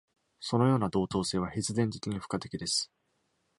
[0.39, 2.89] そのような同等性は、必然的に付加的です。